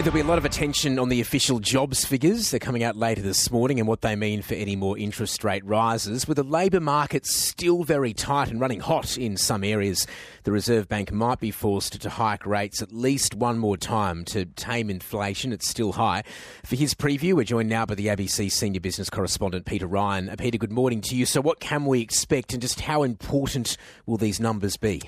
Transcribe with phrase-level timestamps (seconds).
[0.00, 2.50] There'll be a lot of attention on the official jobs figures.
[2.50, 5.62] They're coming out later this morning and what they mean for any more interest rate
[5.62, 6.26] rises.
[6.26, 10.06] With the labour market still very tight and running hot in some areas,
[10.44, 14.46] the Reserve Bank might be forced to hike rates at least one more time to
[14.46, 15.52] tame inflation.
[15.52, 16.22] It's still high.
[16.64, 20.34] For his preview, we're joined now by the ABC senior business correspondent Peter Ryan.
[20.38, 21.26] Peter, good morning to you.
[21.26, 23.76] So, what can we expect and just how important
[24.06, 25.02] will these numbers be?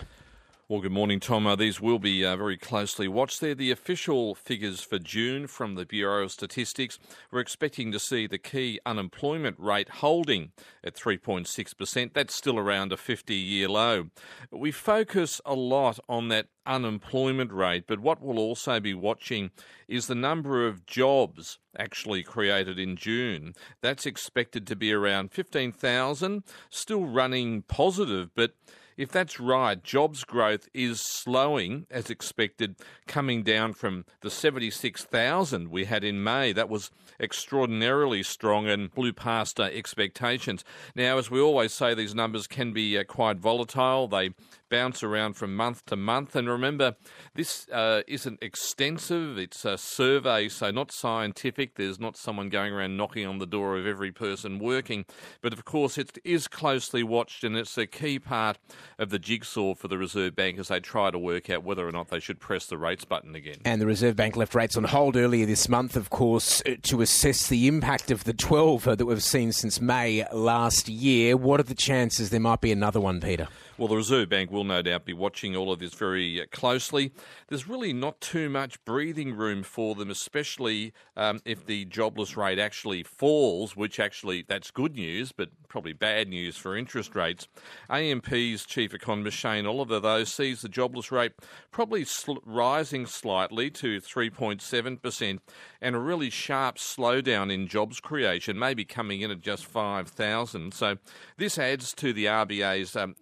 [0.72, 1.46] Well, good morning, Tom.
[1.46, 3.42] Uh, these will be uh, very closely watched.
[3.42, 6.98] They're the official figures for June from the Bureau of Statistics.
[7.30, 12.14] We're expecting to see the key unemployment rate holding at 3.6%.
[12.14, 14.06] That's still around a 50 year low.
[14.50, 19.50] We focus a lot on that unemployment rate, but what we'll also be watching
[19.88, 23.52] is the number of jobs actually created in June.
[23.82, 28.54] That's expected to be around 15,000, still running positive, but
[28.96, 35.84] if that's right, jobs growth is slowing as expected, coming down from the 76,000 we
[35.84, 36.52] had in May.
[36.52, 40.64] That was extraordinarily strong and blew past uh, expectations.
[40.94, 44.08] Now, as we always say, these numbers can be uh, quite volatile.
[44.08, 44.30] They
[44.72, 46.34] bounce around from month to month.
[46.34, 46.96] And remember,
[47.34, 51.74] this uh, isn't extensive, it's a survey, so not scientific.
[51.74, 55.04] There's not someone going around knocking on the door of every person working.
[55.42, 58.58] But of course, it is closely watched and it's a key part
[58.98, 61.92] of the jigsaw for the Reserve Bank as they try to work out whether or
[61.92, 63.56] not they should press the rates button again.
[63.64, 67.00] And the Reserve Bank left rates on hold earlier this month, of course, uh, to
[67.00, 71.36] assess the impact of the 12 uh, that we've seen since May last year.
[71.36, 73.48] What are the chances there might be another one, Peter?
[73.78, 77.12] Well, the Reserve Bank will no doubt be watching all of this very uh, closely.
[77.48, 82.58] There's really not too much breathing room for them, especially um, if the jobless rate
[82.58, 87.48] actually falls, which actually that's good news, but probably bad news for interest rates.
[87.88, 91.32] AMP's chief economist Shane Oliver, though, sees the jobless rate
[91.70, 95.38] probably sl- rising slightly to 3.7%
[95.80, 100.74] and a really sharp slowdown in jobs creation, maybe coming in at just 5,000.
[100.74, 100.98] So
[101.38, 103.14] this adds to the RBA's um,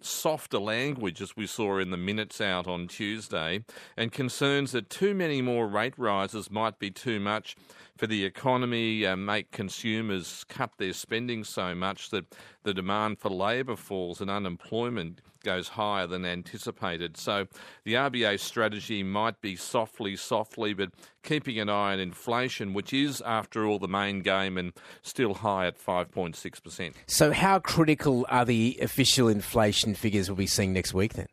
[0.51, 3.63] softer language, as we saw in the minutes out on Tuesday,
[3.95, 7.55] and concerns that too many more rate rises might be too much
[7.97, 12.25] for the economy, uh, make consumers cut their spending so much that
[12.63, 17.17] the demand for labour falls and unemployment goes higher than anticipated.
[17.17, 17.47] So
[17.83, 20.91] the RBA strategy might be softly, softly, but
[21.23, 25.67] keeping an eye on inflation, which is, after all, the main game and still high
[25.67, 26.93] at 5.6%.
[27.07, 31.27] So, how critical are the official inflation figures we'll be seeing next week then?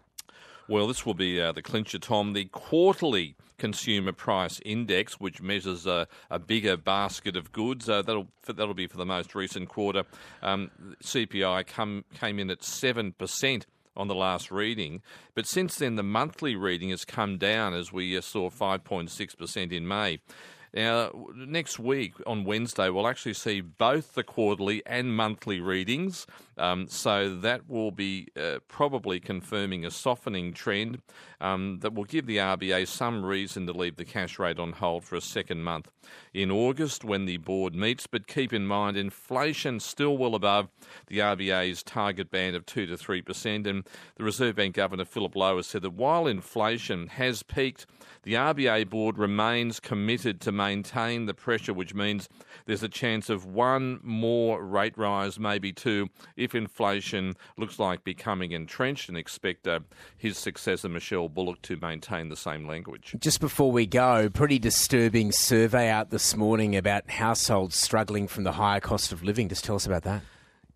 [0.69, 2.35] Well, this will be uh, the clincher, Tom.
[2.35, 8.29] The quarterly consumer price index, which measures a, a bigger basket of goods, uh, that'll
[8.47, 10.05] that'll be for the most recent quarter.
[10.43, 10.71] Um,
[11.03, 13.67] CPI come, came in at seven percent
[13.99, 15.03] on the last reading.
[15.35, 19.89] But since then, the monthly reading has come down as we uh, saw 5.6% in
[19.89, 20.21] May.
[20.79, 26.25] Now, next week on Wednesday, we'll actually see both the quarterly and monthly readings.
[26.57, 31.03] Um, so that will be uh, probably confirming a softening trend
[31.41, 35.03] um, that will give the RBA some reason to leave the cash rate on hold
[35.03, 35.89] for a second month
[36.33, 38.07] in August when the board meets.
[38.07, 40.69] But keep in mind, inflation still well above
[41.09, 43.67] the RBA's target band of 2 to 3%.
[43.67, 43.85] And
[44.17, 47.87] the Reserve Bank Governor Philip Lowe has said that while inflation has peaked,
[48.25, 52.29] the RBA board remains committed to maintain the pressure, which means
[52.67, 58.53] there's a chance of one more rate rise, maybe two, if inflation looks like becoming
[58.53, 59.81] entrenched, and expect uh,
[60.19, 63.17] his successor, Michelle Bullock, to maintain the same language.
[63.19, 68.53] Just before we go, pretty disturbing survey out this morning about households struggling from the
[68.53, 69.49] higher cost of living.
[69.49, 70.23] Just tell us about that.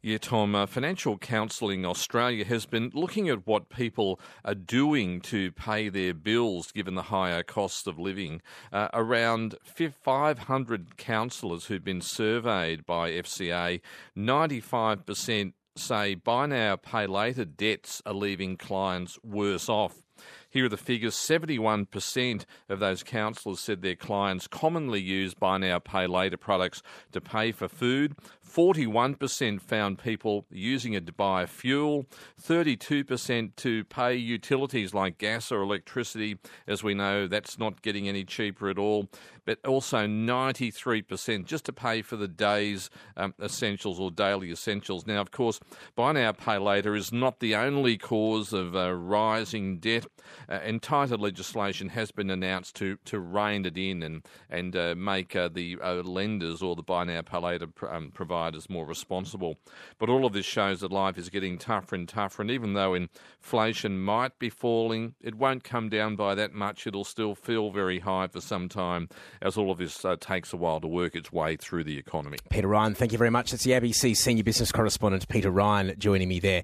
[0.05, 5.53] Yeah, Tom, uh, Financial Counselling Australia has been looking at what people are doing to
[5.53, 8.43] pay their bills given the higher cost of living.
[8.73, 13.81] Uh, around 500 counsellors who've been surveyed by FCA,
[14.19, 20.03] 95% say buy now, pay later debts are leaving clients worse off.
[20.50, 25.79] Here are the figures 71% of those counsellors said their clients commonly use buy now,
[25.79, 26.82] pay later products
[27.12, 28.14] to pay for food.
[28.52, 32.05] 41% found people using it to buy fuel,
[32.41, 36.37] 32% to pay utilities like gas or electricity.
[36.67, 39.08] As we know, that's not getting any cheaper at all,
[39.47, 45.06] but also 93% just to pay for the day's um, essentials or daily essentials.
[45.06, 45.58] Now, of course,
[45.97, 50.06] buy now, pay later is not the only cause of uh, rising debt.
[50.49, 55.35] Uh, tighter legislation has been announced to, to rein it in and and uh, make
[55.35, 59.56] uh, the uh, lenders or the buy now pay later um, providers more responsible.
[59.99, 62.94] But all of this shows that life is getting tougher and tougher, and even though
[62.94, 66.87] inflation might be falling, it won't come down by that much.
[66.87, 69.09] It'll still feel very high for some time
[69.41, 72.38] as all of this uh, takes a while to work its way through the economy.
[72.50, 73.53] Peter Ryan, thank you very much.
[73.53, 76.62] It's the ABC senior business correspondent Peter Ryan joining me there.